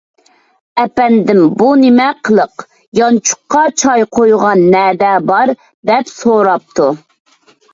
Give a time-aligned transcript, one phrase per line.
[0.83, 2.65] —ئەپەندىم، بۇ نېمە قىلىق،
[3.01, 5.55] يانچۇققا چاي قۇيغان نەدە بار؟—
[5.91, 6.91] دەپ سوراپتۇ.